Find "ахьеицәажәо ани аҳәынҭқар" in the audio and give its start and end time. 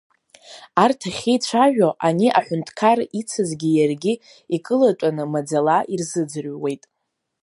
1.09-2.97